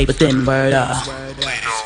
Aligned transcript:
Paper 0.00 0.14
thin, 0.14 0.46
word 0.46 0.72
up. 0.72 1.06
Uh, 1.06 1.79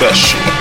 special, 0.00 0.59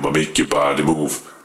I'ma 0.00 0.12
make 0.12 0.38
your 0.38 0.46
body 0.46 0.82
move. 0.82 1.39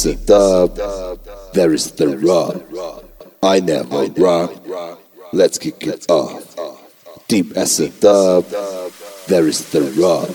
Acid 0.00 0.24
dub. 0.24 0.76
There 1.52 1.74
is 1.74 1.90
the 1.92 2.16
rock. 2.16 2.56
I 3.42 3.60
never 3.60 4.06
rock. 4.16 4.50
Let's 5.32 5.58
kick 5.58 5.86
it 5.86 6.10
off. 6.10 6.56
Deep 7.28 7.54
acid 7.54 8.00
dub. 8.00 8.46
There 9.28 9.46
is 9.46 9.70
the 9.70 9.82
rock. 10.00 10.30